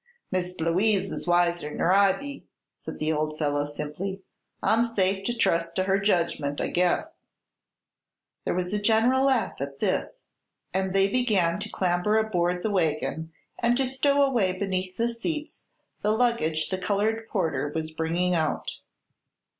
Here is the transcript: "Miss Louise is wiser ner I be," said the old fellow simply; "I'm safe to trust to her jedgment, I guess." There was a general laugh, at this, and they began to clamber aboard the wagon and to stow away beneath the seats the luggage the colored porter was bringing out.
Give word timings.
"Miss 0.31 0.59
Louise 0.59 1.11
is 1.11 1.27
wiser 1.27 1.69
ner 1.69 1.91
I 1.93 2.13
be," 2.13 2.47
said 2.79 2.97
the 2.97 3.13
old 3.13 3.37
fellow 3.37 3.65
simply; 3.65 4.23
"I'm 4.63 4.83
safe 4.83 5.23
to 5.25 5.37
trust 5.37 5.75
to 5.75 5.83
her 5.83 5.99
jedgment, 5.99 6.59
I 6.59 6.69
guess." 6.69 7.19
There 8.43 8.55
was 8.55 8.73
a 8.73 8.81
general 8.81 9.25
laugh, 9.27 9.53
at 9.59 9.77
this, 9.77 10.25
and 10.73 10.95
they 10.95 11.07
began 11.07 11.59
to 11.59 11.69
clamber 11.69 12.17
aboard 12.17 12.63
the 12.63 12.71
wagon 12.71 13.31
and 13.59 13.77
to 13.77 13.85
stow 13.85 14.23
away 14.23 14.57
beneath 14.57 14.97
the 14.97 15.07
seats 15.07 15.67
the 16.01 16.09
luggage 16.13 16.69
the 16.69 16.79
colored 16.79 17.29
porter 17.29 17.71
was 17.75 17.91
bringing 17.91 18.33
out. 18.33 18.77